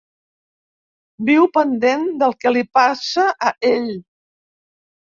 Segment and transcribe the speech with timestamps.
[1.27, 3.91] Viu pendent del que li passa a ell.